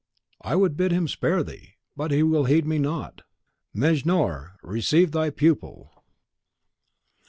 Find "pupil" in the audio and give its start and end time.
5.29-5.91